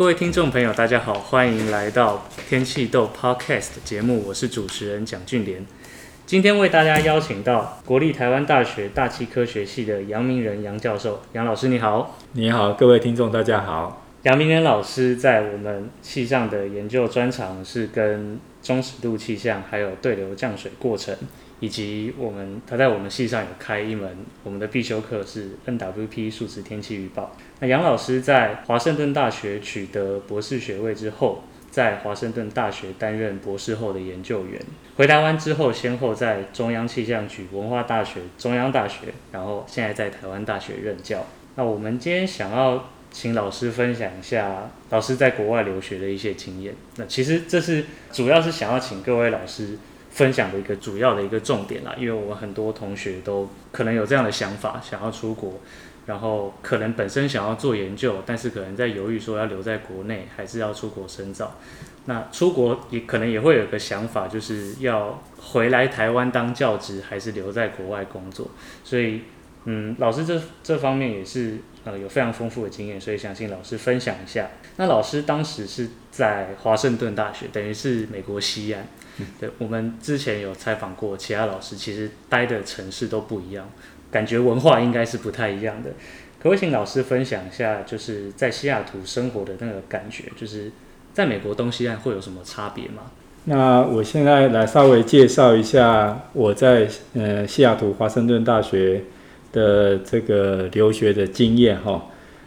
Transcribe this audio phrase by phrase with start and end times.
[0.00, 5.66] 各位听众朋友，大家好，欢迎来到天气豆 Podcast 节目，我是主持人蒋俊莲。
[6.24, 12.16] 今天为大家邀请到国立台湾大学大气科学系的杨明仁杨教授，杨老师你好。
[12.32, 14.06] 你好，各位听众大家好。
[14.22, 21.16] 杨明仁老师在我们系上的研究专长是跟中尺度气象，还有对流降水过程。
[21.60, 27.36] 以及我们他在我们系上有开一门我们的必修课是 NWP 数值天气预报。
[27.58, 34.58] 那杨老师在华盛顿大学取得博士学位之后，在华盛顿大学担任博士后的研究员。
[34.96, 41.26] 回台湾之后，先后在中央气象局、文化大学、中央大学，然后现在在台湾大学任教。
[41.56, 46.74] 那我们今天想要请老师分享一下老师在国外留学的一些经验。
[46.96, 49.78] 那其实这是主要是想要请各位老师。
[50.12, 55.60] 分享的一个主要的一个重点啦，因为我们很多同学都可能有这样的想法，想要出国，
[56.06, 61.56] 然后可能本身想要做研究，但是可能在犹豫说要留在国内还是要出国深造。
[62.06, 68.48] 那出国也可能也会有个想法，就是要回来台湾当教职，还是留在国外工作。
[68.82, 69.20] 所以，
[69.66, 74.50] 嗯，老师这这方面也是呃有非常丰富的经验，所以想请老师分享一下。
[74.76, 78.86] 那老师当时是在华盛顿大学，等于是美国西岸。
[79.38, 83.68] 对，我们之前有采访过其他老师，其实待的城市都不一样，
[84.10, 85.90] 感觉文化应该是不太一样的。
[86.38, 90.72] 可不可以请老师分享一下，就是在西雅图生活的那个感觉，就是
[91.12, 93.10] 在美国东西岸会有什么差别吗？
[93.44, 99.04] 那我现在来稍微介绍一下我在呃西雅图华盛顿大学
[99.52, 102.06] 的这个留学的经验哈。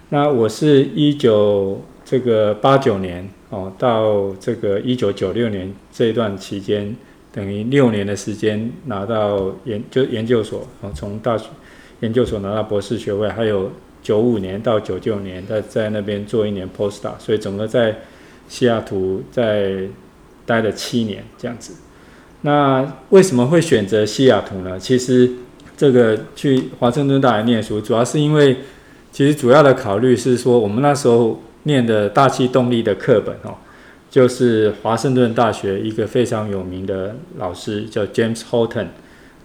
[0.09, 3.30] 那我是一九这个八九年。
[3.50, 6.96] 哦，到这个一九九六年这一段期间，
[7.31, 11.50] 等于六年的时间拿到研就研究所，哦，从大学
[12.00, 13.72] 研究所拿到博士学位，还有
[14.02, 17.96] 九五年到九九年在在那边做一年 postdoc，所以整个在
[18.50, 19.84] 西雅图在
[20.47, 21.75] 待了七年这样子。
[22.41, 24.80] 那为什么会选择西雅图呢？
[24.80, 25.30] 其实
[25.84, 28.56] 这个去华盛顿大学念书，主要是因为
[29.12, 31.42] 其实主要的考虑是说，我们那时候。
[31.66, 33.56] 念的大气动力的课本哦，
[34.12, 38.88] 就是华盛顿大学一个非常有名的老师叫 James Houghton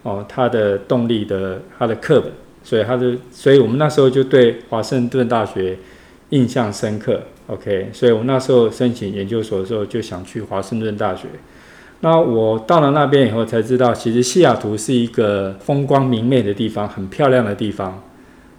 [0.03, 2.33] 哦，他的动力的他的课本，
[2.65, 5.79] 所以他的，所以我们那时候就对华盛顿大学
[6.31, 7.23] 印象深刻。
[7.47, 11.29] OK，所以我那时候申请研究所的时候就想去华盛顿大学。
[12.01, 18.03] 那我到了那边以后才知道，其实西雅图是一个风光明媚的地方，很漂亮的地方。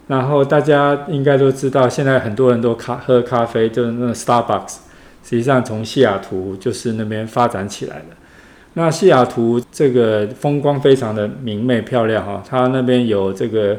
[0.08, 4.78] 然后大家应该都知道，现在很多人都咖喝咖啡，就是那个 Starbucks，
[5.24, 8.06] 实际上从西雅图就是那边发展起来的。
[8.74, 13.78] 那西雅图这个风光非常的明媚漂亮哈，它那边有这个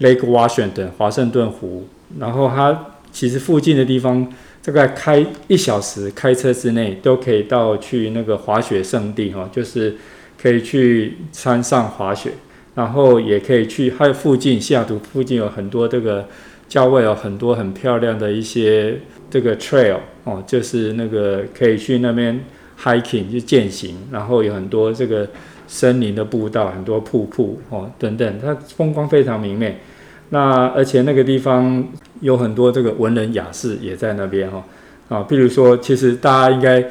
[0.00, 1.86] Lake Washington 华盛顿湖，
[2.18, 4.26] 然后它其实附近的地方，
[4.66, 9.94] 大概开一小时开车之内都可以到去那个滑雪胜地哈，就是
[10.42, 12.32] 可以去山上滑雪。
[12.74, 16.28] 然后也可以去，还有附近西雅图附近有很多这个
[16.68, 19.00] 郊外有很多很漂亮的一些
[19.30, 22.38] 这个 trail 哦，就是那个可以去那边
[22.78, 25.26] hiking 去健行，然后有很多这个
[25.66, 29.78] 森林的步道，很多瀑布哦等等，它风光非常明媚。
[30.28, 31.82] 那而且那个地方
[32.20, 34.64] 有很多这个文人雅士也在那边哈
[35.08, 36.82] 啊，比如说其实大家应该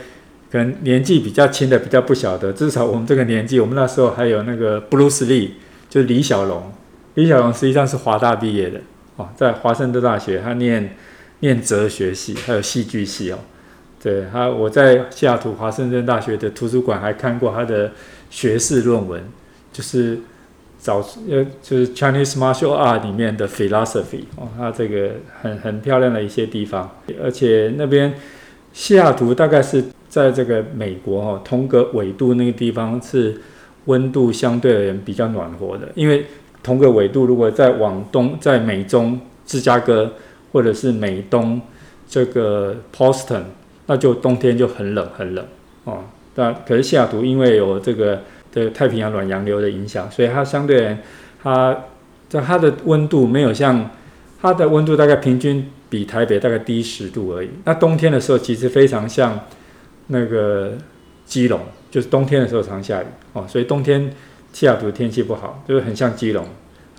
[0.52, 5.50] 可能年纪比较轻的比较不晓得，至少我们这个年纪，我们那时候还有那个 Bruce Lee。
[5.88, 6.74] 就是李小龙，
[7.14, 8.82] 李小龙实际上是华大毕业的
[9.16, 10.98] 哦，在华盛顿大学他念
[11.40, 13.38] 念哲学系，还有戏剧系哦。
[14.04, 17.92] 对他，我在西雅图华盛顿大学的图书馆还看过他的
[18.30, 19.24] 学士论文，
[19.72, 20.20] 就是
[20.86, 20.98] 找
[21.30, 26.90] 呃就是 Chinese Martial Art 里面的 philosophy 哦，它这个很很漂亮的一些地方，
[27.22, 28.14] 而且那边
[28.72, 33.42] 西雅图大概是在这个美国哦，同个纬度那个地方是。
[33.88, 36.26] 温度相对而言比较暖和的，因为
[36.64, 40.12] 同个纬度，如果再往东，在美中芝加哥
[40.52, 41.62] 或者是美东
[42.10, 43.44] 这个 Boston，
[43.86, 45.46] 那就冬天就很冷很冷
[45.84, 46.00] 哦。
[46.34, 48.24] 但可是西雅图因为有这个
[48.56, 50.98] 的太平洋暖洋流的影响，所以它相对，
[51.44, 51.78] 它
[52.28, 53.92] 在它的温度没有像
[54.42, 57.50] 它的温度大概平均比台北大概低十度而已。
[57.66, 59.40] 那冬天的时候其实非常像
[60.08, 60.74] 那个
[61.28, 61.60] 基隆。
[61.92, 64.12] 就是冬天的时候常下雨哦，所以冬天
[64.52, 66.46] 西雅图天气不好，就是很像基隆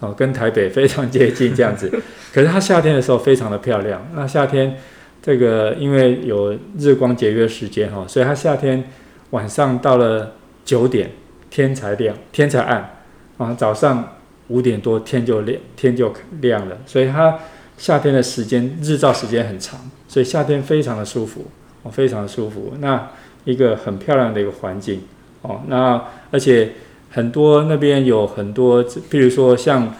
[0.00, 1.90] 哦，跟台北非常接近这样子。
[2.32, 4.00] 可是它夏天的时候非常的漂亮。
[4.14, 4.74] 那夏天
[5.20, 8.82] 这个因为有日光节约时间哈，所以它夏天
[9.30, 10.32] 晚上到了
[10.64, 11.10] 九点
[11.50, 12.96] 天才亮，天才暗
[13.38, 14.16] 啊，早上
[14.48, 16.78] 五点多天就亮，天就亮了。
[16.86, 17.38] 所以它
[17.76, 19.78] 夏天的时间日照时间很长，
[20.08, 21.46] 所以夏天非常的舒服
[21.82, 22.72] 哦，非常的舒服。
[22.80, 23.10] 那
[23.44, 25.02] 一个很漂亮的一个环境
[25.42, 26.72] 哦，那而且
[27.10, 29.94] 很多那边有很多，譬如说像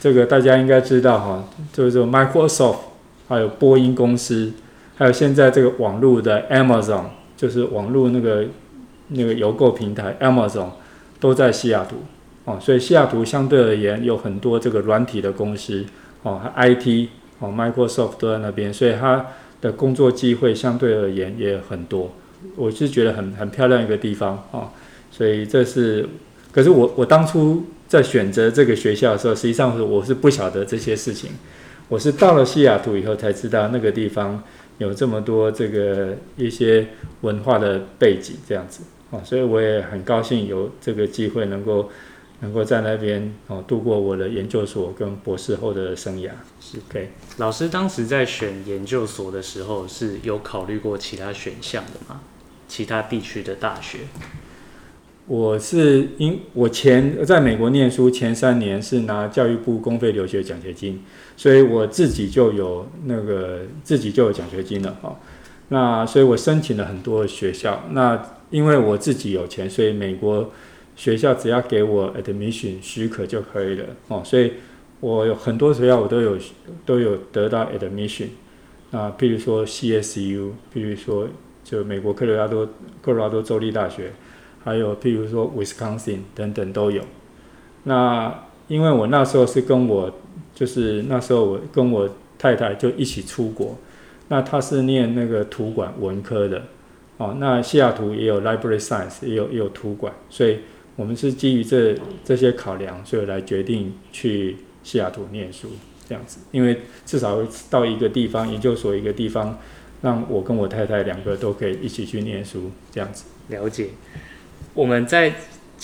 [0.00, 2.76] 这个大家应该知道哈，就是 Microsoft，
[3.28, 4.52] 还有波音公司，
[4.96, 7.04] 还有现在这个网络的 Amazon，
[7.36, 8.44] 就是网络那个
[9.08, 10.68] 那个邮购平台 Amazon
[11.24, 11.96] 都在西雅图。
[12.44, 15.82] 哦，所以西雅图相对而言有很多这个软体的公司
[16.22, 19.24] 哦，IT 哦，Microsoft 都在那边，所以它
[19.62, 22.12] 的工作机会相对而言也很多。
[22.54, 24.68] 我是觉得很很漂亮一个地方啊，
[25.10, 26.06] 所以这是，
[26.52, 31.30] 可是我我当初在选择这个学校的时候，实际上是我是不晓得这些事情，
[31.88, 34.42] 我是到了西雅图以后才知道那个地方
[34.76, 36.88] 有这么多这个一些
[37.22, 38.82] 文化的背景这样子。
[39.14, 41.88] 啊，所以我也很高兴有这个机会能够
[42.40, 46.30] 能够在那边哦度过我的研究所跟博士后的生涯。
[46.60, 47.10] 是，OK。
[47.36, 52.20] 老师当时在选研究所的时候是有考虑过其他选项的吗？
[52.66, 53.98] 其他地区的大学，
[55.26, 61.00] 我是因我前在美国念书前三年是拿教育部公费留学奖学金，
[61.36, 65.14] 所以我自己就有那个自己就有奖学金了哈。
[65.68, 68.20] 那所以我申请了很多学校，那
[68.50, 70.50] 因为我自己有钱，所以美国
[70.96, 74.22] 学校只要给我 admission 许可就可以了哦。
[74.24, 74.52] 所以
[75.00, 76.38] 我有很多学校我都有
[76.84, 78.28] 都有得到 admission
[78.90, 81.28] 那，譬如说 CSU，譬如说。
[81.64, 82.66] 就美国科罗拉多
[83.00, 84.12] 科罗拉多州立大学，
[84.62, 87.02] 还有譬如说 Wisconsin 等等都有。
[87.84, 90.12] 那因为我那时候是跟我，
[90.54, 92.06] 就是那时候我跟我
[92.36, 93.78] 太太就一起出国。
[94.28, 96.62] 那他是念那个图管文科的，
[97.18, 100.58] 哦，那西雅图也有 Library Science，也有也有图管，所以
[100.96, 105.68] 我们是基于这这些考量，所以来决定去西雅图念书
[106.08, 106.40] 这样子。
[106.52, 107.38] 因为至少
[107.68, 109.58] 到一个地方，研究所一个地方。
[110.02, 113.24] 让我跟我太太两个都可以一起去念书，这样子。
[113.48, 113.88] 了解。
[114.74, 115.32] 我们在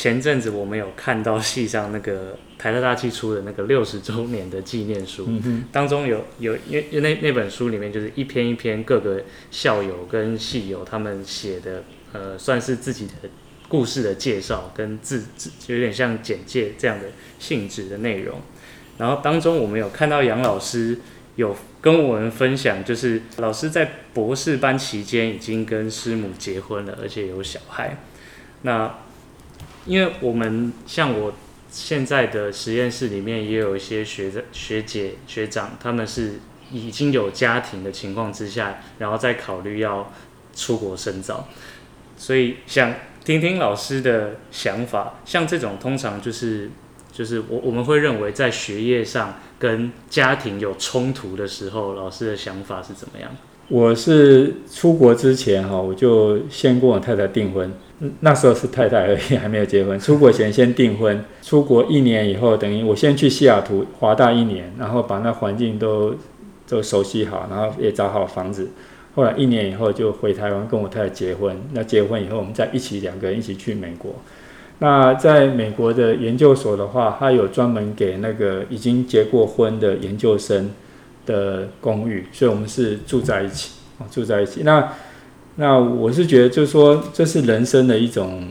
[0.00, 13.28] 前阵子我们有看到系上那个台大大气出的那个六十周年的纪念书，嗯、当中有有因为那那本书里面就是一篇一篇各个校友跟系友他们写的，呃，算是自己的
[13.68, 17.08] 故事的介绍跟自自就有点像简介这样的
[17.38, 18.40] 性质的内容。
[18.96, 20.98] 然后当中我们有看到杨老师。
[21.36, 27.96] 有跟我们分享，就是老师在博士班期间已经跟师母结婚了，而且有小孩。
[28.62, 28.98] 那
[29.86, 31.32] 因为我们像我
[31.70, 36.40] 现在的实验室里面也有一些学学姐学长，他们是
[36.72, 40.12] 已经有家庭的情况之下，然后再考虑要
[40.54, 41.48] 出国深造，
[42.16, 42.94] 所以想
[43.24, 45.14] 听听老师的想法。
[45.24, 46.70] 像这种通常就是。
[47.12, 53.28] 就是我我们会认为在学业上跟家庭有冲突的时候，老师的想法是怎么样？
[53.68, 57.74] 我是出国之前哈，我就先跟我太太订婚，
[58.20, 59.98] 那时候是太太而已，还没有结婚。
[60.00, 66.14] 出国前先订婚，出国一年以后，等于我先去西雅图华大一年，然后把那环境都
[66.66, 68.70] 都熟悉好，然后也找好房子。
[69.14, 71.54] 后来一年以后就回台湾跟我太太结婚。
[71.72, 74.14] 那结婚以后，我们再一起两个人一起去美国。
[74.78, 80.70] 那在美国的研究所的话，它有专门给那个已经结过婚的研究生
[81.26, 83.72] 的公寓，所以我们是住在一起，
[84.10, 84.62] 住在一起。
[84.64, 84.90] 那
[85.60, 88.42] 那我是觉得，就是说这是人生的一种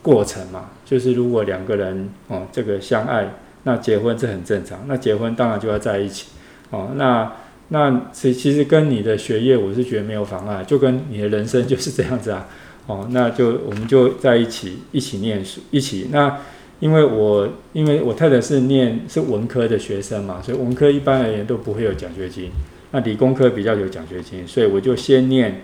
[0.00, 4.82] 过程嘛，就是如果两个人哦这个相爱，那结婚是很正常。
[4.86, 6.28] 那结婚当然就要在一起
[6.70, 6.92] 哦。
[6.96, 7.30] 那
[7.68, 12.48] 那其其实跟你的学业，我是觉得没有妨碍，就跟你的人生就是 这样子啊。
[12.86, 16.08] 哦，那就我们就在一起一起念书，一起。
[16.10, 16.40] 那
[16.80, 22.50] 因为我因为我太太是念是文科的学生嘛，所以文科一般而言都不会有奖学金。
[22.92, 25.60] 那理工科比较有奖学金，所以我就先念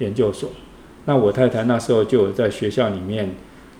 [0.00, 0.50] 研究所。
[1.06, 3.34] 那我太太那时候就有在学校里面，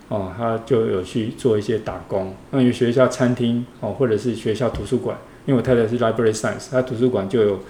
[0.09, 2.35] 哦，她就有去做一些打工。
[2.53, 7.61] 那有学校餐厅哦，或者是学校图书馆，因为我太太是 library science，她图书馆就有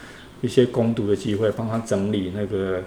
[0.42, 2.83] 一些攻读的机会，帮她整理那个。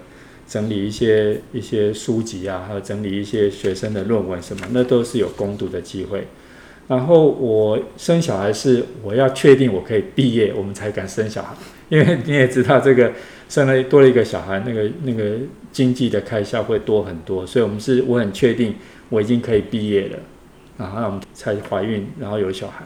[0.46, 6.26] 整理一些一些书籍啊，还有整理一些学生的论文什么，那都是有攻读的机会。
[6.86, 11.54] 然后我生小孩是我要确定我可以毕业，我们才敢生小孩。
[11.88, 13.10] 因为你也知道，这个
[13.48, 15.36] 生了多了一个小孩，那个那个
[15.72, 17.46] 经济的开销会多很多。
[17.46, 18.74] 所以我们是我很确定
[19.08, 20.18] 我已经可以毕业了，
[20.78, 22.84] 然后我们才怀孕，然后有小孩。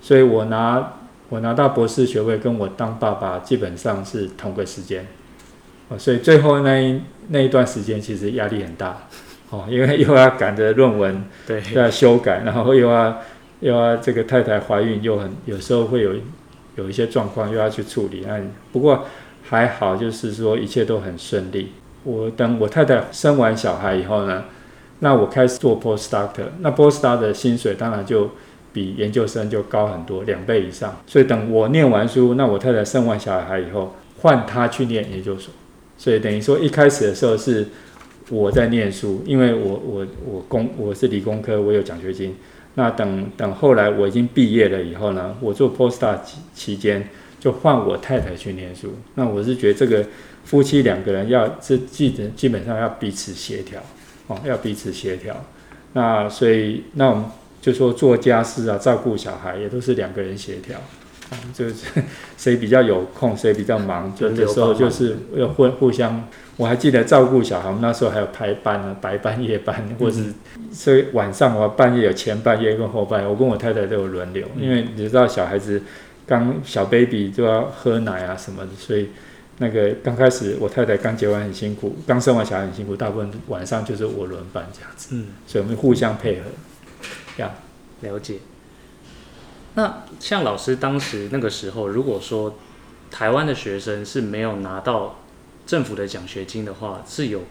[0.00, 0.94] 所以我拿
[1.28, 5.06] 我拿到博士学位，跟我当爸爸基本上是同个时间。
[5.88, 9.06] 哦，所以最后那一那一段时间其实压力很大，
[9.50, 13.22] 哦，因为又要赶着论文，对，又要修改，然后又要
[13.60, 16.14] 又要这个太太怀孕，又很有时候会有
[16.76, 18.24] 有一些状况又要去处理。
[18.26, 18.40] 那
[18.72, 19.04] 不过
[19.48, 21.68] 还好，就是说一切都很顺利。
[22.04, 24.44] 我等我太太生完小孩以后呢，
[25.00, 28.30] 那我开始做 postdoctor，那 postdoctor 的薪水当然就
[28.72, 30.96] 比研究生就高很多，两倍以上。
[31.06, 35.52] 所以等我念完书，那我太太生完小孩以后，换她去念研究所。
[35.98, 37.66] 所以等于说一开始的时候是
[38.28, 42.36] 我在念书，因为我我我工我是理工科，我有奖学金。
[42.74, 46.18] 那等等后来我已经毕业了以后呢，我做 postdoctor
[46.54, 47.08] 期间
[47.46, 48.92] 就换我太太去念书。
[49.14, 50.04] 那我是觉得这个
[50.42, 53.80] 夫妻两个人要这基本基本上要彼此协调
[54.26, 55.44] 哦，要彼此协调。
[55.92, 57.24] 那所以那我们
[57.60, 60.76] 就说做家事啊，照顾小孩也都是两个人协调。
[61.52, 61.74] 就是
[62.36, 66.24] 谁比较有空，谁比较忙，就的时候就是要互互相。
[66.56, 70.32] 我还记得照顾小孩，我们那时候还有排班呢，白班、夜班，或是
[70.72, 75.82] 所以晚上我半夜有前半夜跟后半夜，我跟我太太都有轮流，因为你知道小孩子
[76.26, 79.10] 刚小 baby 就要喝奶啊什么的，所以
[79.58, 86.46] 那个刚开始我太太刚结完很辛苦，刚生完小孩很辛苦，大部分晚上就是我轮班这样子，嗯，所以我们互相配合，
[87.36, 87.52] 这样
[88.00, 88.38] 了解。
[89.74, 92.58] 那像老师当时那个时候，如果说
[93.10, 95.20] 台湾的学生是没有拿到
[95.66, 97.42] 政府的奖学金的话，是有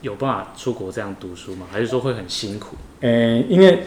[0.00, 1.66] 有办法出国这样读书吗？
[1.70, 2.76] 还是说会很辛苦？
[3.00, 3.84] 呃，因为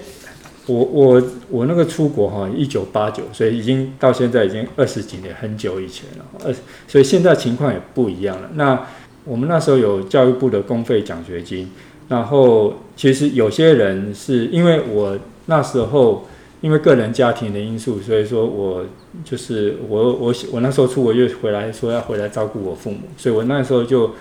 [0.70, 6.26] 我我我那个出国哈，一九八九，所以已经到现在已经二十几年，很久以前了。
[6.46, 6.54] 呃，
[6.88, 8.50] 所以现在情况也不一样了。
[8.54, 8.86] 那
[9.26, 11.70] 我们那时候有教育部的公费奖学金，
[12.08, 16.26] 然后其实有些人是因为我那时候。
[16.62, 18.84] 因为个人家庭的因素，所以说我
[19.24, 24.12] 就是我我我那时候出国又回来说要回来照顾我父母，所以我那时候就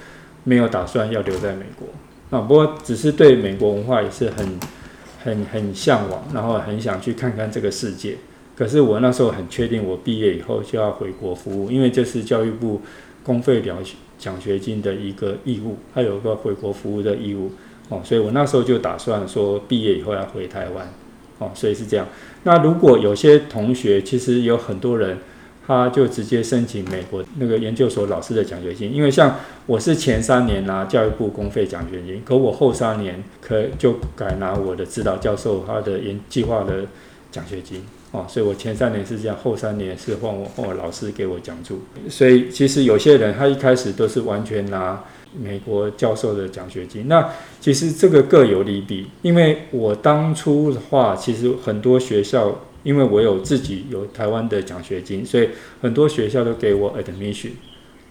[0.45, 1.89] 没有打算要留在美国。
[2.31, 4.47] 那，不过只是对美国文化也是很
[5.29, 8.17] 很很向往，然后很想去看看这个世界。
[8.57, 12.81] 可是我那时候很确定，我毕业以后就要回国服务，因为这是教育部
[13.23, 13.79] 公费奖
[14.19, 17.53] 奖学金的一个义务，还有个回国服务的义务。
[17.91, 20.93] 哦，所以我那时候就打算说毕业以后要回台湾。
[21.39, 22.07] 哦，所以是这样。
[22.43, 25.19] 那如果有些同学，其实有很多人，
[25.69, 28.93] 他就直接申请美国那个研究所老师的奖学金。
[28.93, 36.87] 因为像我是前三年拿教育部公费奖学金，可我后三年可就改拿我的指导教授他的研计划的
[37.31, 37.85] 奖学金。
[38.11, 41.81] 哦，所以我前三年是这样，后三年是换我换我老师给我讲助。
[42.09, 45.01] 所以其实有些人他一开始都是完全拿。
[45.39, 47.29] 美国教授的奖学金，那
[47.61, 49.07] 其实这个各有利弊。
[49.21, 55.49] 因为我当初的话，其实很多学校，因为我有自己有台湾的奖学金，所以
[55.81, 57.51] 很多学校都给我 admission。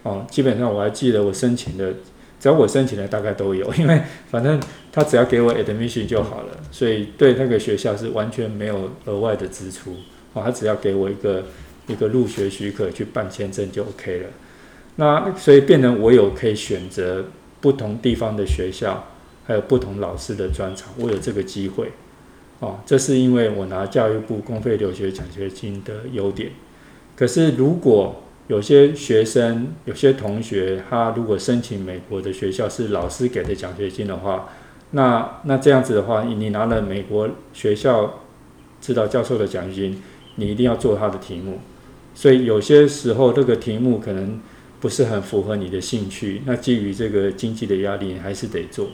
[0.04, 1.92] 哦，基本上我还记得我申请的，
[2.40, 9.96] 只要我申请的大概都有， 因为反正他只要给我 admission 就好了，所以对那个学校是完全没有额外的支出。
[10.34, 11.44] 哦，他只要给我一个
[11.88, 14.30] 一个入学许可去办签证就 OK 了。
[14.98, 17.26] 那所以变成我有可以选择
[17.60, 19.08] 不同地方的学校，
[19.46, 21.92] 还有不同老师的专长，我有这个机会，
[22.60, 26.52] 哦，这是因为我拿教育部公费留学奖学金的优点。
[27.16, 34.50] 可是如果有些学生、有些同学，他如果申请美国的学校是老师给的奖学金的话，
[34.92, 38.22] 那那这样子的话，你拿了美国学校
[38.82, 40.02] 指导教授的奖学金，
[40.36, 41.60] 你一定要做他的题目，
[42.14, 44.40] 所以有些时候这个题目可能。
[44.80, 48.88] 不是很符合你的兴趣，那基于这个经济的压力，还是得做，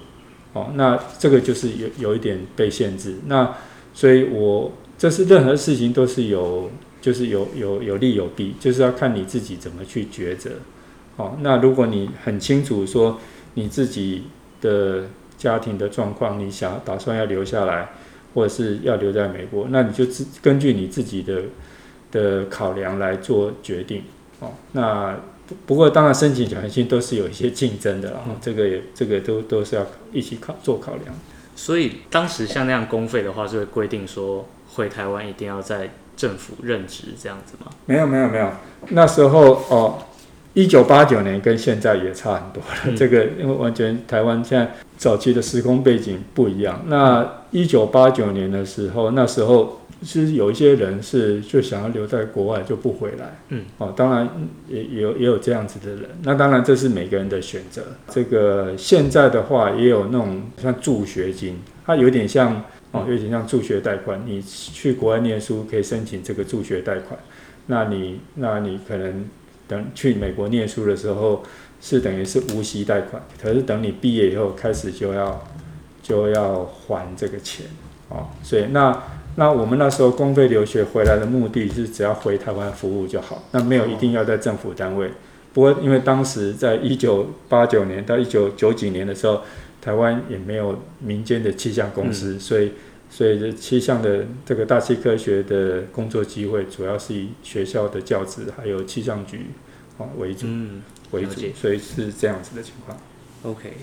[0.53, 3.15] 哦，那这个就是有有一点被限制。
[3.25, 3.55] 那
[3.93, 6.69] 所以我这是任何事情都是有，
[7.01, 10.51] 就是有有有利有弊，就是要看你自己怎么去抉择。
[11.15, 13.19] 哦，那如果你很清楚说
[13.55, 14.23] 你自己
[14.61, 15.05] 的
[15.37, 17.89] 家庭的状况，你想打算要留下来，
[18.33, 21.41] 或者是要留在美国，那你就自根据你自己的
[22.11, 24.03] 的考量来做决定。
[24.39, 25.17] 哦，那。
[25.67, 31.13] 不过，当然申请奖学金都是有一些竞争的，然后这个也这个都都是要一起考做考量。
[31.55, 37.71] 所以当时像那样公费的话，是会规定说回台湾一定要在政府任职这样子吗？
[37.85, 38.49] 没有没有没有，
[38.89, 39.99] 那时候哦，
[40.53, 42.79] 一九八九年跟现在也差很多了。
[42.85, 46.83] 嗯、这个因为完全台湾现在早期的时空背景不一样。
[46.87, 49.81] 那一九八九年的时候，那时候。
[50.03, 54.29] 其实有一些人是就想要留在国外就不回来，嗯，哦，当然
[54.67, 56.09] 也也有也有这样子的人。
[56.23, 57.81] 那当然这是每个人的选择。
[58.09, 64.21] 这个现在的话也有那种像助学金，它有点像哦，有点像助学贷款。
[64.25, 67.17] 你去国外念书可以申请这个助学贷款。
[67.67, 69.25] 那你那你可能
[69.67, 71.41] 等去美国念书的时候
[71.79, 75.43] 是等于是无息贷款，可是等你毕业以后开始就要
[76.01, 77.65] 就要还这个钱，
[78.09, 79.01] 哦，所以那。
[79.35, 85.09] 那我们那时候公费留学回来的目的是只要回台湾服务就好，那没有一定要在政府单位。
[85.53, 89.41] 不过因为当时在一九八九年到一九九几年的时候，
[89.81, 92.73] 台湾也没有民间的气象公司，嗯、所以
[93.09, 99.47] 所以这气象的这个大气科学的工作机会主要是以学校的教职还有气象局
[99.97, 102.95] 啊为主、嗯、为主，所以是这样子的情况。
[103.43, 103.73] OK，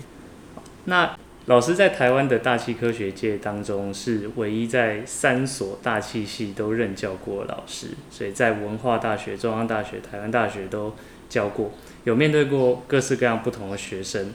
[0.85, 1.15] 那。
[1.47, 10.93] 老师在台湾的大气科学界当中是唯一在三所大气系都任教过的老师，所以在文化大学、中央大学、台湾大学都
[11.27, 11.71] 教过，
[12.03, 14.31] 有面对过各式各样不同的学生。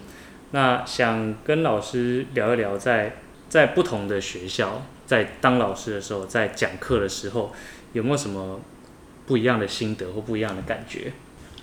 [0.50, 3.10] 那想跟老师聊一聊在，
[3.48, 7.52] 在在不同的学校，在当老师的时候，在讲课的时候，
[7.92, 8.60] 有没有什么
[9.26, 11.12] 不一样的心得或不一样的感觉？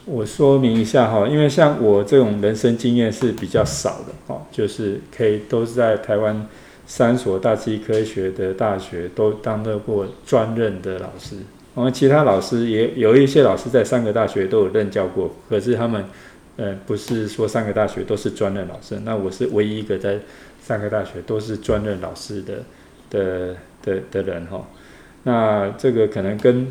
[0.05, 6.45] 我说明一下哈，因为像我这种人生经验是比较少的哈，就是可以都是在台湾
[6.86, 11.38] 三所大气科学的大学都当得过专任的老师。
[11.74, 16.03] 我们其他老师也有一些老师在三个大学都有任教过，可是他们
[16.57, 19.00] 呃不是说三个大学都是专任老师。
[19.05, 20.19] 那我是唯一一个在
[20.62, 22.55] 三个大学都是专任老师的
[23.10, 24.67] 的的的人哈。
[25.24, 26.67] 那这个可能跟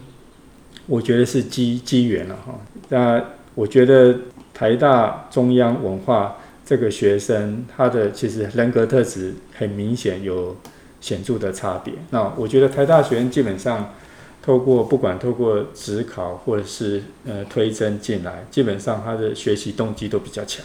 [0.92, 2.52] 我觉得是机机缘了哈。
[2.90, 4.14] 那我觉得
[4.52, 10.54] 台大中央文化这个学生，他的其实人格特质很明显有
[11.00, 11.94] 显著的差别。
[12.10, 13.94] 那我觉得台大学生基本上
[14.42, 20.62] 透过不管透过指考或者是呃推甄进来，基本上他的学习动机都比较强。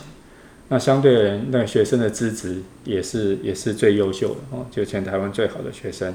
[0.67, 6.13] 那相对而言，那个学生的资质也是也是最优秀的哦，就全台湾最好的学生。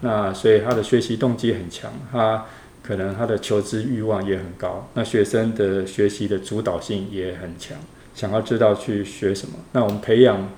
[0.00, 2.46] 那所以他的学习动机很强，他。
[2.82, 7.78] 可能他的求知欲望也很高，那学生的学习的主导性也很强，
[8.14, 9.54] 想要知道去学什么。
[9.72, 10.50] 那我们培养，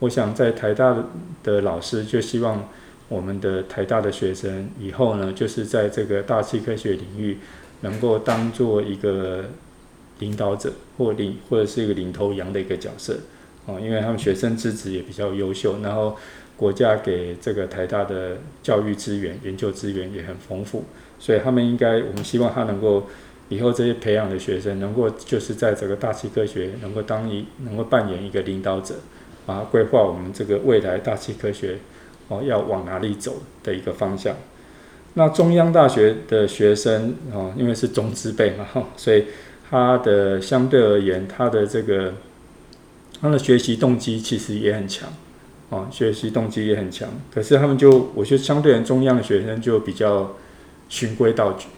[0.00, 0.94] 我想在台大
[1.42, 2.68] 的老师就希望
[3.08, 7.38] 我们的台大的学生以后呢，就是在这个大气科学领域
[7.80, 9.46] 能够当做一个
[10.18, 13.18] 领导者或领或者是一个领头羊的一个角色
[13.66, 16.14] 啊，因为他们学生资质也比较优秀，然后
[16.58, 20.84] 国家给这个台大的教育资源、研究资源也很丰富。
[21.20, 23.06] 所以他们应该，我们希望他能够
[23.50, 28.94] 以后这些培养的学生，能够就是在这个大气科学能够当一能够扮演一个领导者，
[29.46, 31.76] 啊，规划我们这个未来大气科学
[32.28, 34.34] 哦要往哪里走的一个方向。
[35.12, 39.26] 那中央大学的学生啊，因为是中资辈嘛，所以
[39.68, 42.14] 他的相对而言，他的这个
[43.20, 45.06] 他的学习动机其实也很强，
[45.68, 47.08] 啊，学习动机也很强。
[47.34, 50.34] 可是他们就，我觉得相对于中央的学生就比较。
[50.90, 51.68] 循规蹈矩，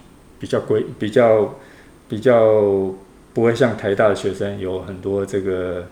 [0.40, 1.54] 比较规，比较
[2.08, 2.92] 比较
[3.32, 5.86] 不会像台大的学生有很多这个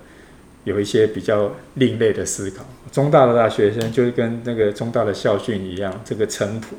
[0.64, 2.64] 有一些比较另类的思考。
[2.90, 6.74] 中大的大学生就是跟那个中大的校训一样，这个诚朴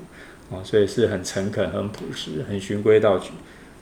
[0.53, 3.31] 啊，所以是很诚恳、很朴实、很循规蹈矩。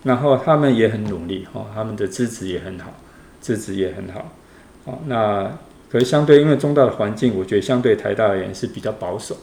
[0.04, 2.94] 然后他们也很努力哈，他们的资质也很好，
[3.42, 4.32] 资质也很好。
[4.86, 5.58] 哦，那
[5.90, 9.36] 可是相对因为中大的环境，我觉得相对台大而言是比较保守。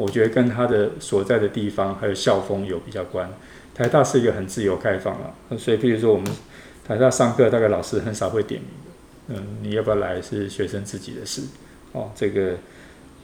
[0.00, 3.30] 我觉得跟他的所在的地方还有校风有比较关。
[3.74, 6.26] 台大是一个很自由开放啊，所以譬如说我们
[6.86, 9.40] 台大上课，大概老师很少会点名的。
[9.40, 11.42] 嗯，你要不要来是学生自己的事。
[11.92, 12.54] 哦，这个，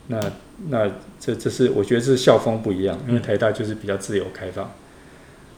[0.08, 0.20] 那
[0.68, 4.70] 那这这是我觉得是校风不一样，因为台大就是比较自由开放。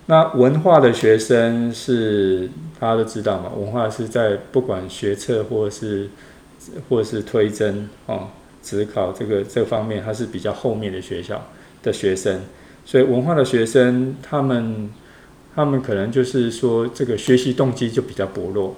[0.06, 6.08] 那文化的学生是大家都知道嘛，文化是在不管学测或是
[6.88, 8.28] 或是推甄哦。
[8.62, 11.50] 只考这个这方面，他是比较后面的学校
[11.82, 12.42] 的学生，
[12.84, 14.90] 所以文化的学生，他们
[15.54, 18.76] 他们可能就是说，这个学习动机就比较薄弱。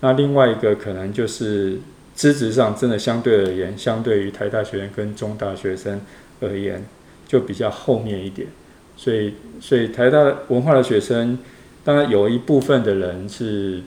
[0.00, 1.78] 那另外一个可能就是
[2.14, 6.00] 资质上，真的相对而言，相对于台大学生跟中大学生
[6.40, 6.84] 而言，
[7.26, 8.48] 就比较后面一点。
[8.96, 11.38] 所以，所以台大文化的学生，
[11.82, 13.80] 当然有一部分的人是，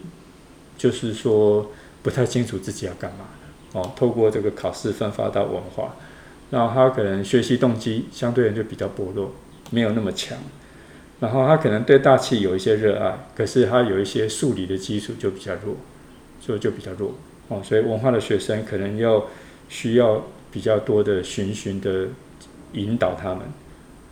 [0.78, 3.26] 就是说不太清楚自己要干嘛。
[3.74, 5.94] 哦，透过这个考试分发到文化，
[6.50, 9.34] 然后他可能学习动机相对人就比较薄弱，
[9.72, 10.38] 没有那么强。
[11.20, 15.76] 然后他可能对大气有一些热爱，可是他有一些数理的基础就比较弱，
[16.40, 17.14] 所以就比较弱。
[17.50, 19.26] 哦，所以文化的学生可能要
[19.68, 22.08] 需要比较多的循循的
[22.74, 23.40] 引导他们。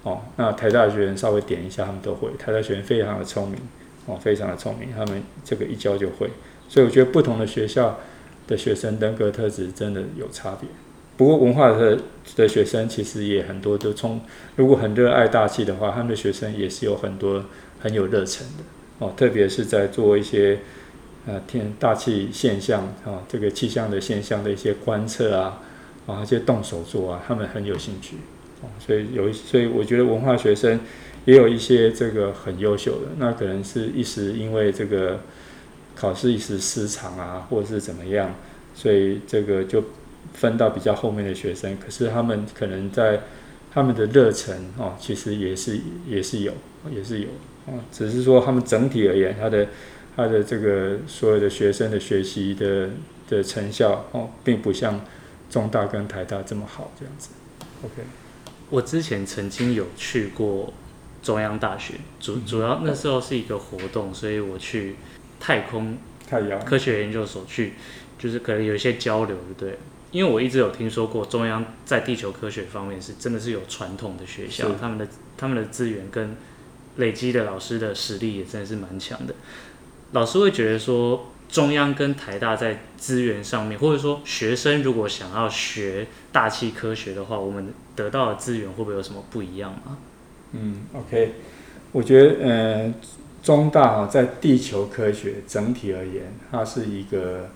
[0.04, 2.30] 哦，那台大学生稍微点一下，他们都会。
[2.38, 3.60] 台大学生非常的聪明，
[4.08, 6.30] 哦，非常的聪明，他们这个一教就会。
[6.68, 7.98] 所以我觉得不同的学校。
[8.48, 10.70] 的学生人格特质真的有差别，
[11.18, 11.98] 不过文化的
[12.36, 14.22] 的学生其实也很多就从，
[14.56, 17.44] 如果很热爱大气的话，他们的学生也是有很多
[17.80, 18.64] 很有热忱的。
[19.00, 20.60] 哦，特别是在做一些
[21.26, 25.62] 呃天大气现象啊，这个气象的现象的一些观测啊，
[26.06, 28.18] 啊，一些动手做啊，他们很有兴趣。
[28.62, 30.80] 哦所以有，所以我觉得文化学生
[31.26, 35.20] 也有一些这个很优秀的，那可能是一时因为这个
[35.96, 38.34] 考试一时失常啊，或者是怎么样，
[38.76, 39.84] 所以这个就
[40.34, 41.78] 分到比较后面的学生。
[41.78, 43.22] 可是他们可能在
[43.74, 46.54] 他们的热忱哦，其实也是也是有，
[46.92, 47.28] 也是有
[47.68, 49.68] 啊，只是说他们整体而言，他的
[50.16, 52.90] 他的这个所有的学生的学习的
[53.30, 55.00] 的成效哦，并不像
[55.50, 57.30] 中大跟台大这么好这样子。
[57.84, 58.04] OK。
[58.72, 60.74] 我之前曾经有去过
[61.22, 64.96] 中央大学，主主要那时候是一个活动，所以我去
[65.46, 65.96] 太空
[66.28, 67.74] 太阳科学研究所去，
[68.18, 69.78] 就是可能有一些交流，对。
[70.12, 76.36] 因为我一直有听说过中央在地球科学方面是真的是有传统的学校，他们的他们的资源跟
[76.96, 79.36] 累积的老师的实力也真的是蛮强的。
[80.14, 81.32] 老师会觉得说。
[81.48, 89.98] 中央跟台大在资源上面，或者说学生如果想要学大气科学的话，我们得到的资源会不会有什么不一样吗？
[90.54, 91.34] 嗯，OK，
[91.92, 92.94] 我觉得呃，
[93.46, 97.48] 中大啊，在地球科学整体而言，它是一个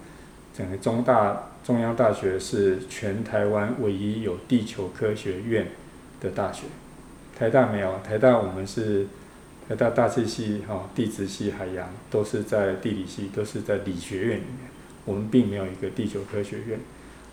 [0.55, 5.69] 整个中大中央大学是全台湾唯一有地球科学院
[6.21, 6.67] 的大学，
[7.35, 9.07] 台大没有，台大我们是。
[9.67, 14.71] 台大大气系、哈地质系、海洋都是在地理系，都是在理学院里面。
[15.05, 16.79] 我们并没有一个地球科学院，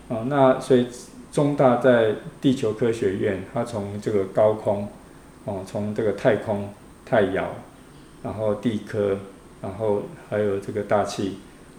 [0.07, 0.87] 啊，那所以
[1.31, 4.87] 中大在地球科学院，它从这个高空，
[5.45, 6.71] 哦，从这个太空、
[7.03, 7.55] 太遥，
[8.27, 9.17] 然后地科，
[9.63, 11.37] 然后还有这个大气，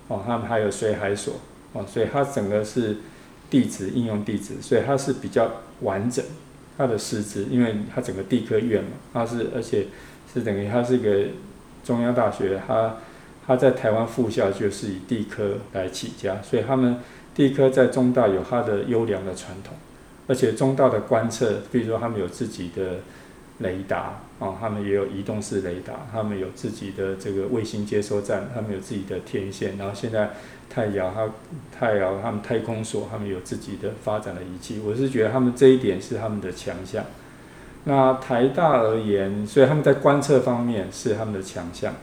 [0.09, 1.35] 哦，他们还有水海所，
[1.75, 2.97] 哦，所以它整个是
[3.49, 5.51] 地质应用地质，所以它是比较
[5.83, 6.25] 完整，
[6.77, 9.87] 它的师资，因为它整个地科院嘛，它是而且。
[10.31, 11.25] 是等于它是一个
[11.83, 12.97] 中央大学，它
[13.47, 16.99] 它在台湾附校就是以地科来起家，所以他们
[17.35, 19.73] 地科在中大有它的优良的传统，
[20.27, 22.97] 而且中大的观测，比如说他们有自己的
[23.59, 30.31] 雷达啊，他们也有移动式雷达，他们有自己的这个卫星接收站，他们有自己的天线，然后现在
[30.71, 31.29] 太遥它
[31.77, 37.05] 太遥他们太空所，他们有自己的发展的仪器，我是觉得他们这一点是他们的强项。
[37.85, 41.95] 那台大而言，所以他们在观测方面是他们的强项。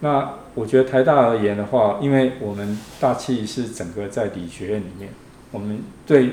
[0.00, 5.10] 那我觉得台大而言的话，因为我们大气是整个在理学院里面，
[5.50, 6.32] 我们对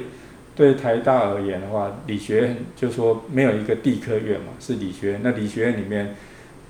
[0.55, 5.21] 对台大而言的话，理学院就说没有一个地科院嘛，是理学院。
[5.23, 6.15] 那理学院里面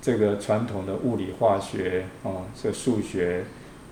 [0.00, 3.44] 这个传统的物理化学啊，这数学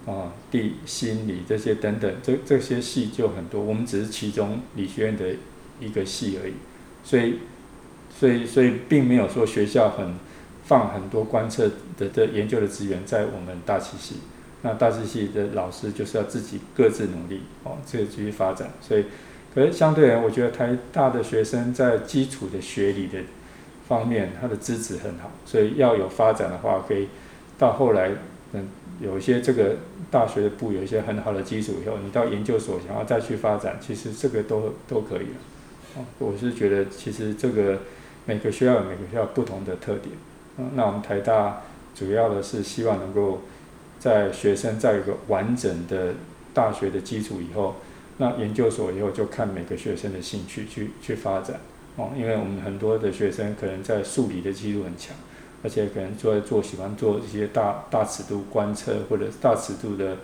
[0.06, 3.62] 啊、地心理这些等等，这这些系就很多。
[3.62, 5.34] 我们只是其中理学院的
[5.80, 6.54] 一个系而已，
[7.04, 7.38] 所以。
[8.14, 10.14] 所以，所以并没有说学校很
[10.64, 14.16] 放很多观测的的研究的资源在我们大气系。
[14.60, 18.70] 那大气系的老师就是要自己各自努力哦，这个继续发展。
[18.82, 19.06] 所以，
[19.54, 23.18] 可是相对而言，我觉得台大的学生在基础的学理的
[23.88, 25.30] 方面，他的资质很好。
[25.44, 27.08] 所以要有发展的话，可以
[27.58, 28.10] 到后来，
[28.52, 28.68] 嗯，
[29.00, 29.76] 有一些这个
[30.10, 35.96] 大学的部有一些很好的基础以后，你到研究所想要再去发展，其实这个都都可以了。
[35.96, 37.78] 哦，我是觉得其实这个。
[38.24, 40.14] 每个学校有每个学校不同的特点，
[40.56, 41.62] 嗯，那我们台大
[41.92, 43.40] 主要的是希望能够
[43.98, 46.14] 在学生在一个完整的
[46.54, 47.74] 大学的基础以后，
[48.22, 51.58] 那研究所以后就看每个学生的兴趣去去发展，
[51.96, 55.16] 哦，因为我们很多的学生可能在数理的基础很强，
[55.64, 60.18] 而且可能做做喜欢做一些大大尺度观测或者大尺度的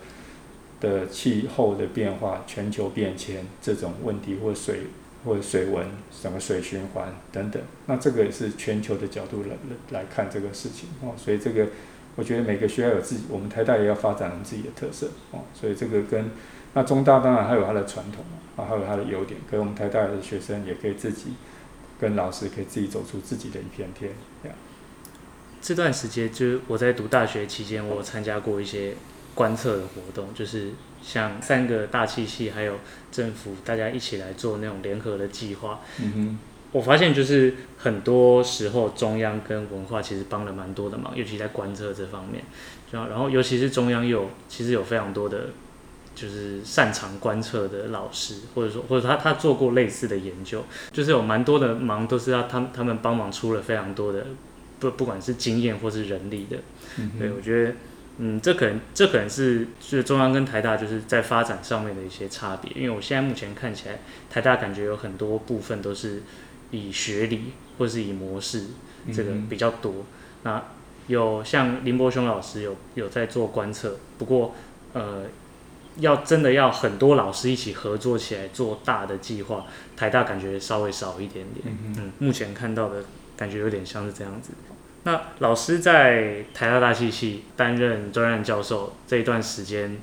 [0.80, 4.82] 的气候的变化、全球变迁这种问题或水。
[5.24, 9.56] 或水文、什么水循环等等，那这个也是全球的角度来
[9.90, 11.12] 来看这个事情哦。
[11.16, 11.66] 所以这个，
[12.14, 15.40] 我觉得每个学校有自己，我们台大也要发展我们自己的特色哦。
[15.52, 16.30] 所以这个跟
[16.74, 18.24] 那中大当然还有它的传统
[18.56, 19.40] 啊，还有它的优点。
[19.50, 21.32] 可是我们台大的学生也可以自己
[22.00, 24.12] 跟老师可以自己走出自己的一片天。
[25.60, 28.94] 这段时间就是我在读大学期间，我有参加过一些
[29.34, 30.72] 观测的活动，就是。
[31.00, 32.74] 像三个大气系还有
[33.12, 35.78] 政府，大家一起来做那种联合的计划。
[36.02, 36.38] 嗯哼，
[36.72, 42.42] 我发现就是很多时候中央跟文化其实帮了蛮多的忙，尤其在观测这方面。
[42.90, 45.50] 然后尤其是中央有其实有非常多的，
[46.20, 54.26] 就是擅长观测的老师，或者说或者他他做过类似的研究，就是有蛮多的忙都是要他们他们帮忙出了非常多的，
[54.80, 56.56] 不不管是经验或是人力的。
[56.98, 57.72] 嗯，对，我觉得。
[58.20, 66.22] 嗯，这可能这可能是就是中央跟台大就是在发展上面的一些差别，因为我现在目前看起来，台大感觉有很多部分都是
[66.72, 68.64] 以学理或是以模式
[69.12, 69.92] 这个比较多。
[69.92, 70.04] 嗯、
[70.42, 70.64] 那
[71.06, 74.52] 有像林伯雄老师有有在做观测，不过
[74.94, 75.22] 呃
[75.98, 81.66] 要真的要很多老师一起合作起来做大的计划，台大感觉稍微少一点点。
[81.66, 83.04] 嗯，嗯，目前看到的
[83.36, 84.50] 感觉有点像是这样子。
[85.04, 89.98] 那老师在台大大气系担任专任教授这一段时间，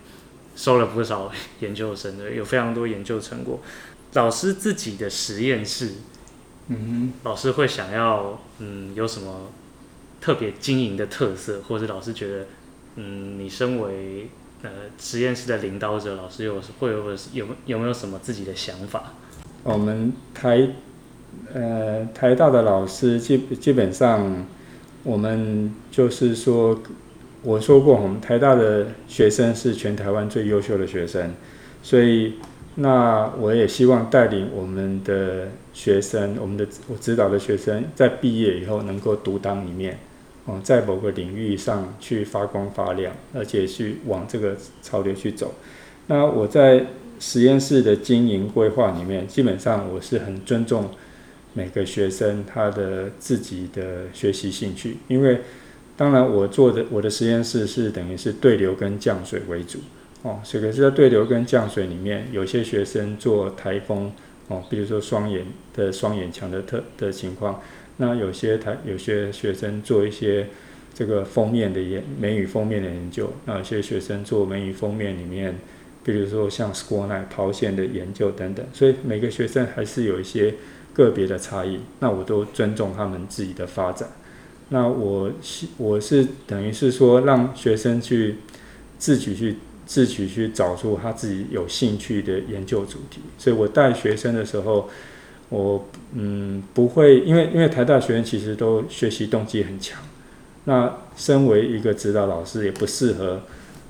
[0.56, 3.60] 收了不少研究生的，有非常多研究成果。
[4.14, 5.96] 老师自己的实验室，
[6.70, 9.52] 嗯，老师会想要，嗯，有什么
[10.22, 12.48] 特别经营的特色，或者老师觉得，
[12.96, 14.30] 嗯，你身为
[14.66, 19.14] 呃实验室的领导者，老师有会有有有没有什么自己的想法？
[19.64, 20.68] 我们台
[21.54, 24.46] 呃台大的老师基基本上，
[25.04, 26.78] 我们就是说，
[27.44, 31.34] 我说过，我们台大的学生是全台湾最优秀的学生，
[31.82, 32.34] 所以。
[32.78, 39.98] 那我也希望带领我们的学生，我们的我指导的学生，在毕业以后能够独当一面，
[40.46, 45.54] 哦，在某个领域上去发光发亮，而且去往这个潮流去走。
[46.08, 46.86] 那我在
[47.20, 50.90] 实验室的经营规划里面，基本上我是很尊重
[51.54, 55.42] 每个学生他的自己的学习兴趣，因为
[55.98, 59.80] 当然我做的我的实验室是等于是对流跟降水为主。
[60.22, 64.12] 哦，所以是在对流跟降水里面，有些学生做台风，
[64.48, 67.62] 哦，比如说双眼的双眼强的特的情况，
[67.98, 70.48] 那有些台有些学生做一些
[70.94, 75.56] 这个封面的研美语封面的研究，那有些学生做美语封面里面，
[76.04, 80.54] 比如说像 school night 抛线的研究等等，所以每个学生还是有一些
[80.94, 84.10] 个别的差异，那我都尊重他们自己的发展。
[84.70, 85.32] 那我
[85.78, 88.36] 我是等于是说让学生去
[88.98, 89.56] 自己去。
[89.88, 94.90] 自己去找出他自己有兴趣的研究主题，所以我带学生的时候，
[95.50, 100.02] 我嗯不会，因为因为台大学生其实都学习动机很强，
[100.66, 103.42] 那身为一个指导老师也不适合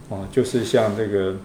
[0.09, 1.35] 哦，就是像这个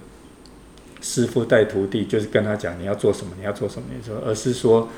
[1.01, 4.88] 师傅带徒弟，就是跟他讲你要做什么，你要做什么，你说，而是说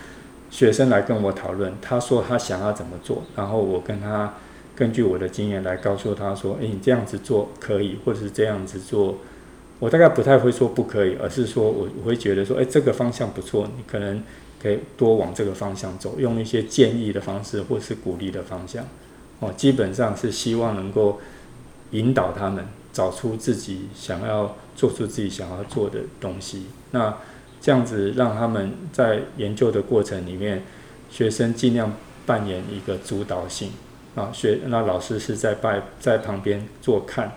[0.51, 4.35] 学生来跟我讨论，他说他想要怎么做，然后我跟他
[4.75, 9.19] 根据我的经验来告诉他说，诶，你这样子做可以，或者是这样子做。
[9.79, 14.23] 我大概不太会说不可以，而是说我我会觉得说，哎，这个方向不错，你可能
[14.63, 18.85] 可以多往这个方向走，用一些建议的方式或是鼓励的方向，
[19.41, 21.21] 哦，基本上是希望能够
[21.91, 26.67] 引导他们找出自己想要做出自己想要做的东西。
[26.93, 27.17] 那
[27.61, 30.63] 这样子让他们在研究的过程里面，
[31.11, 31.93] 学生尽量
[32.25, 33.71] 扮演一个主导性
[34.15, 37.33] 啊，学那老师是在拜在旁边做看。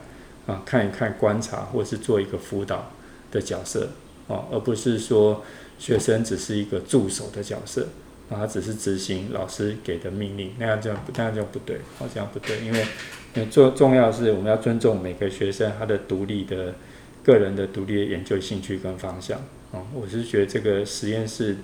[0.48, 2.92] 啊，看一看，观察，或是做一个辅导
[3.32, 3.90] 的角色，
[4.28, 5.44] 哦，而不是说
[5.78, 7.88] 学生只是一个助手的角色，
[8.30, 12.86] 啊，他只是执行老师给的命令，那样这样那样就不对，好，这样不对，因为，
[13.36, 16.74] 因为重重要是我们要尊重每个学生他的独立的
[17.24, 19.40] 个人的独立的研究兴趣跟方向，
[19.72, 21.58] 啊，我是觉得这个实验室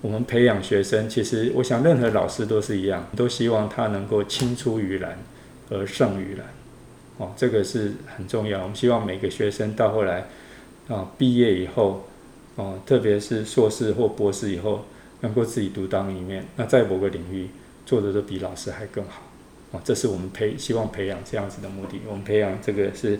[0.00, 5.18] 我们培养学生，其实我想任何老师都是一样，都希望他能够青出于蓝
[5.70, 6.46] 而胜于蓝。
[7.16, 8.62] 哦，这个是很重要。
[8.62, 10.26] 我们希望每个学生到后来，
[10.88, 12.06] 啊，毕业以后，
[12.56, 14.84] 哦，特别是硕士或博士以后，
[15.20, 16.46] 能够自己独当一面。
[16.56, 17.48] 那在某个领域
[17.84, 19.22] 做的都比老师还更好。
[19.72, 22.00] 哦，这是我们培希望培养这样子的目的。
[22.06, 23.18] 我们培养这个是，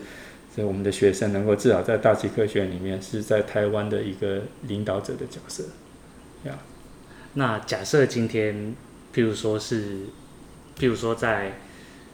[0.55, 5.65] 是我们的学生能够至少在大气科学里面是在台湾的一个领导者的角色。
[7.35, 8.75] 那假设今天，
[9.13, 10.07] 譬如说是，
[10.79, 11.59] 譬如说在。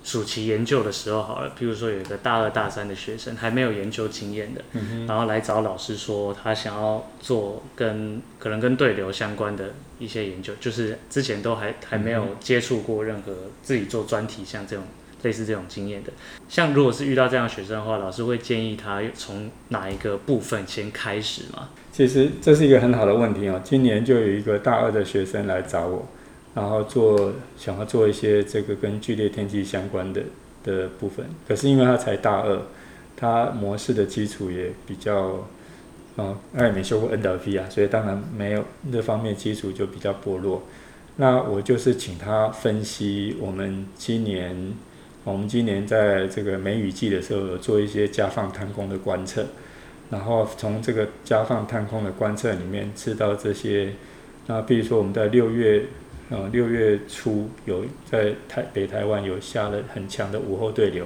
[0.02, 4.62] 暑期研究的时候好了，譬如说有一个大二大三的学生还没有研究经验的，
[5.06, 13.32] 然后来找老师说他想要做跟可能跟对流相关的一些研究，就是之前都还还没有接触过任何
[13.62, 14.86] 自己做专题像这种
[15.22, 16.10] 类似这种经验的。
[16.48, 21.68] 像如果是遇到这样的学生的话，老师会建议他从哪一个部分先开始吗？
[21.92, 23.60] 其实这是一个很好的问题哦。
[23.62, 26.08] 今年就有一个大二的学生来找我。
[26.52, 30.20] 然后做想要做一些这个跟剧烈天气相关的
[30.64, 32.60] 的部分，可是因为他才大二，
[33.16, 35.46] 他模式的基础也比较，
[36.16, 40.64] 啊，他也没修过 NLP 啊，所以当然没有那方面基础就比较薄弱。
[41.16, 44.72] 那我就是请他分析我们今年，
[45.22, 49.46] 我们今年在这个梅雨季的时候有做一些加放探空的观测，
[50.10, 53.92] 然后从这个加放探空的观测里面知道这些，
[54.48, 55.84] 那比如说我们在六月。
[56.30, 61.04] 呃，六月初有在台北台湾有下了很强的午后对流，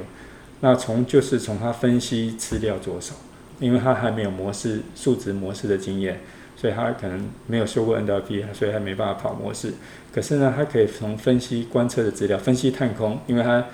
[0.61, 3.15] 那从就是从他分析资料着手，
[3.59, 6.21] 因为他还没有模式数值模式的经验，
[6.55, 9.73] 所以他可能没有修过 NLP，所以还没办法跑模式。
[10.13, 13.65] 可是呢，他可以从分析观测的资料，分析探空，因为他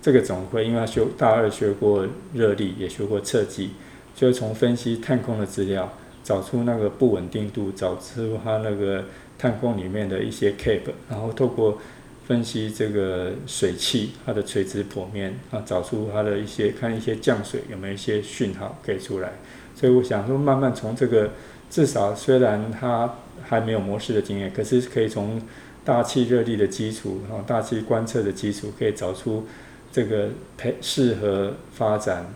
[0.00, 3.72] 这个总会，因为他修大二学过热力，也学过测计，
[4.14, 5.92] 就是从分析探空的资料，
[6.22, 9.04] 找出那个不稳定度，找出他那个
[9.40, 11.78] 探空里面的一些 cap，然后透过
[12.26, 19.32] 分析这个水汽它的垂直剖面啊，找出它的一些看一些降水有没有一些讯号给出来。
[19.74, 21.30] 所以我想说，慢慢从这个
[21.70, 25.40] 至少虽然它还没有模式的经验，可是可以从
[25.84, 29.46] 大气热力的基础然后，大气观测的基础，可以找出
[29.90, 32.26] 这个配适合发展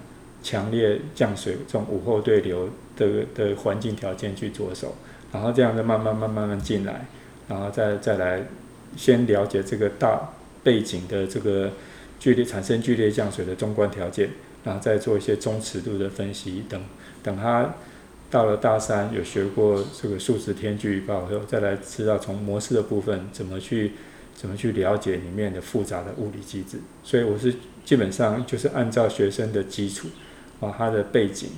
[0.43, 4.95] 强烈降水这种午后对流的的环境条件去着手，
[5.33, 7.07] 然后这样子慢慢慢慢慢进来，
[7.49, 8.43] 然后再再来
[8.97, 10.31] 先了解这个大
[10.63, 11.71] 背景的这个
[12.19, 14.31] 剧烈产生剧烈降水的中观条件，
[14.65, 16.81] 然后再做一些中尺度的分析等。
[17.23, 17.75] 等他
[18.31, 23.93] 到了大三，有学过这个数值天气预报，然后再来知道从模式的部分怎么去
[24.35, 26.79] 怎么去了解里面的复杂的物理机制。
[27.03, 27.55] 所以我是
[27.85, 30.09] 基本上就是按照学生的基础
[30.61, 31.49] 啊，他的背景，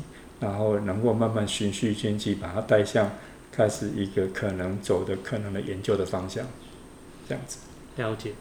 [0.40, 3.12] 然后能够慢慢循序渐进，把它带向
[3.52, 6.46] 开始一个可能走的可能的研究的方向，
[7.28, 7.58] 这样子。
[7.96, 8.32] 了解。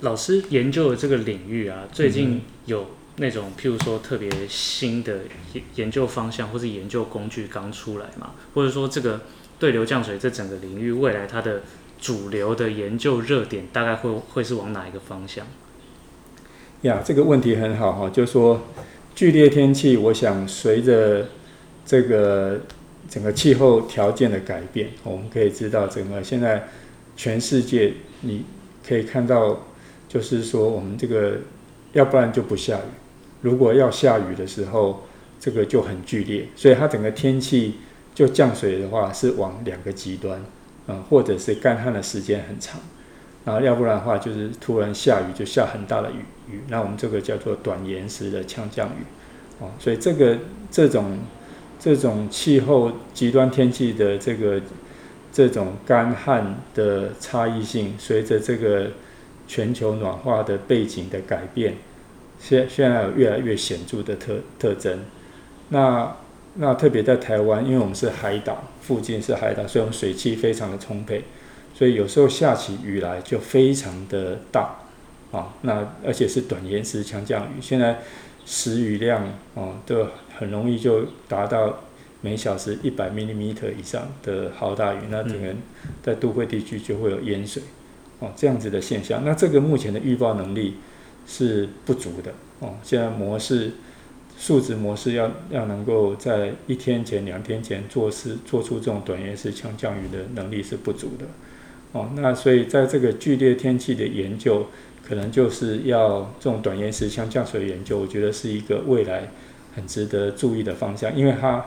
[0.00, 2.86] 老师研究的这个领域啊，最近有、嗯。
[3.16, 5.18] 那种譬如说特别新的
[5.52, 9.20] 研研究方向或是研究工具刚出来嘛，或者说这个
[9.56, 11.62] 对流降水这整个领域未来它的
[12.00, 15.46] 主流的研究热点大概会会是往哪一个方向？
[16.82, 18.62] 呀，这个问题很好哈，就是说
[19.14, 21.28] 剧烈天气，我想随着
[21.86, 22.60] 这个
[23.08, 26.64] 整个气候条件的改变，我们可以知道整个现在
[27.16, 28.44] 全世界你
[28.86, 29.66] 可以看到，
[30.08, 31.38] 就是说我们这个
[31.92, 32.80] 要不然就不下雨。
[33.40, 35.04] 如果要下雨的时候，
[35.38, 37.74] 这个就很剧烈，所以它整个天气
[38.14, 40.42] 就降水的话是往两个极端，
[40.88, 42.80] 啊，或者是干旱的时间很长，
[43.44, 46.16] 然后要不然的话就是突然下雨就下很大的雨
[46.50, 49.04] 雨，那我们这个叫做短延时的强降雨，
[49.60, 50.38] 哦，所以这个
[50.70, 51.18] 这种
[51.78, 54.60] 这种气候极端天气的这个
[55.32, 58.90] 这种干旱的差异性，随着这个
[59.46, 61.74] 全球暖化的背景的改变。
[62.38, 64.98] 现现在有越来越显著的特特征，
[65.68, 66.14] 那
[66.54, 71.24] 那特别在台湾，因为我们是海岛，附近是海岛，所以我们水汽非常的充沛，
[71.74, 74.76] 所以有时候下起雨来就非常的大，
[75.32, 77.98] 啊，那而且是短延时强降雨，现在
[78.46, 80.06] 时雨量啊都
[80.38, 81.80] 很容易就达到
[82.20, 85.54] 每小时一百 millimeter 以上的豪大雨，那整个
[86.02, 87.62] 在都会地区就会有淹水，
[88.20, 90.76] 哦，这样子的现象，那这个目前的预报能力。
[91.26, 92.74] 是不足的哦。
[92.82, 93.72] 现在模式
[94.38, 101.24] 数值模式要要能够在一天前、两天前做事做出这种短延时强降雨的能力是不足的
[101.94, 102.10] 哦。
[102.14, 104.66] 那所以在这个剧烈天气的研究，
[105.02, 109.30] 可能就是要这种短延时强降水的研究，我觉得是一个未来
[109.74, 111.64] 很值得注意的方向，因为它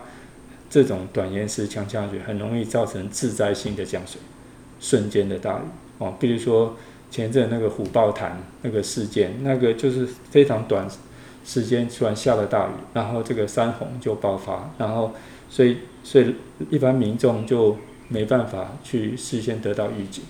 [0.69, 4.21] 这种短延时强降水很容易造成致灾性的降水，
[4.79, 5.63] 瞬间的大雨
[5.97, 6.75] 哦，比如说。
[7.09, 10.85] 前阵那个虎豹潭那个事件，那个就是非常短
[11.45, 15.13] 时间突然下了大雨，然后这个山洪就爆发，然后
[15.49, 16.35] 所以所以
[16.69, 20.23] 一般民众就没办法去事先得到预警。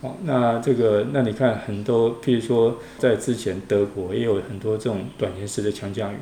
[0.00, 6.16] 哦，那这个那你看很多，譬如说在之前德国也有很多这种短延时的强降雨，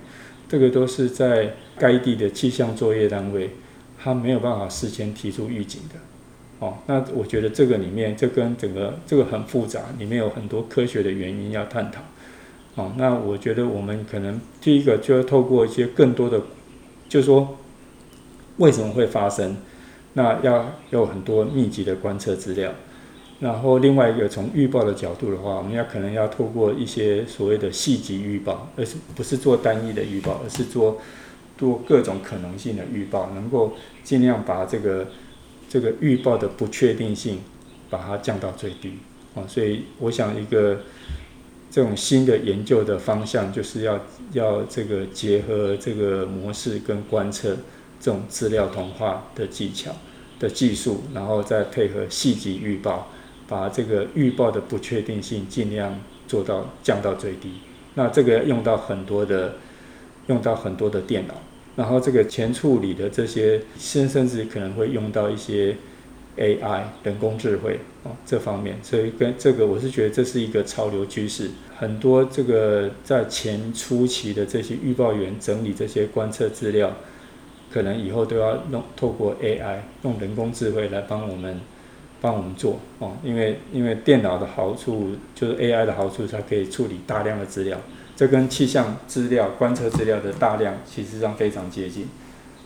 [0.48, 3.50] 这个都是在该地的气象作业单位，
[3.98, 5.94] 他没有办法事先提出预警的。
[6.58, 12.02] 哦，那我觉得这个里面，这跟整个这个很复杂，里面有很多科学的原因要探讨。
[12.74, 16.38] 哦，那我觉得我们可能第一个就要透过一些更多的，
[17.08, 17.56] 就是说
[18.58, 19.56] 为什么会发生，
[20.14, 22.72] 那要有很多密集的观测资料。
[23.40, 31.00] 然后另外一个从预报的角度的话，我们要可能要透过一些所谓的细级预报，而是不是做单一的预报，而是做
[31.56, 35.06] 做各种可能性的预报，能够尽量把这个。
[35.72, 37.38] 这个预报的不确定性，
[37.88, 38.98] 把它降到最低
[39.36, 40.80] 啊，所以我想一个
[41.70, 44.00] 这种新的研究的方向，就是要
[44.32, 47.56] 要这个结合这个模式跟观测
[48.00, 49.92] 这种资料同化的技巧
[50.40, 53.06] 的技术，然后再配合细级预报，
[53.46, 57.52] 把这个预报的不确定性尽量做到降到最低。
[57.94, 59.54] 那这个用到很多的
[60.26, 61.34] 用到很多的电脑。
[61.76, 65.74] 然后这个前处理的这些，甚甚至可能会用到一些
[66.36, 71.50] AI 人工智慧哦这方面，所以跟这个我是觉得这是一个潮流趋势。
[71.76, 76.92] 很多这个在前初期的这些预报员整理这些观测资料，
[77.72, 81.60] 可能以后都要用透过 AI 用人工智慧来帮我们
[82.20, 87.78] 帮我们做哦，因为因为电脑的好处就是 AI 的好处，它可以处理大量的资料。
[88.16, 92.06] 这跟气象资料、观测资料的大量其实上非常接近。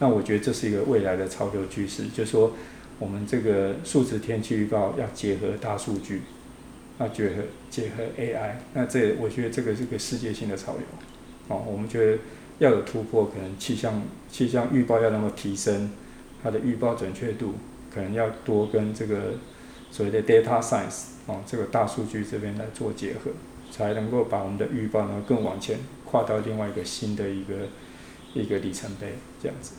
[0.01, 2.53] 那我觉得这是一个未来的潮流趋势，就是说
[2.99, 6.23] 我们这个数字天气预报要结合大数据，
[6.99, 7.35] 要结合
[7.71, 8.57] 结合 AI。
[8.73, 10.83] 那这我觉得这个是个世界性的潮流。
[11.47, 12.19] 哦，我们觉得
[12.59, 15.91] 要有突破，可能气象气象预报要能够提升
[16.43, 17.55] 它的预报准确度，
[17.93, 19.35] 可能要多跟这个
[19.91, 23.31] 所谓的 data science 哦，这个大数据这边来做结合，
[23.71, 27.55] 才能够把我们的预报呢更往前跨到另外一个新的一个
[28.35, 29.75] 一个里程碑，这样子。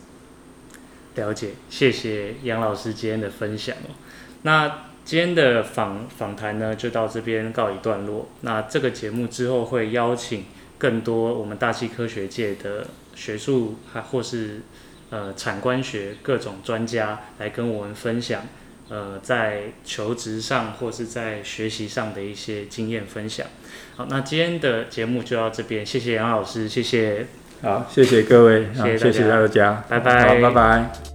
[1.15, 3.95] 了解，谢谢杨老师今天的分享哦。
[4.41, 8.27] 那今天的访访谈呢，就到这边告一段落。
[8.41, 10.43] 那这个节目之后会邀请
[10.85, 14.61] 更多我们大气科学界的学术，还或是
[15.09, 18.43] 呃产官学各种专家来跟我们分享，
[18.89, 23.47] 呃，在求职上或是在学习上的一些经验分享。
[23.95, 27.25] 好，那今天的节目就到这边，谢谢杨老师，谢谢。
[27.63, 31.14] 好，谢谢各位，谢谢大家，谢谢大家，拜拜，好，拜拜。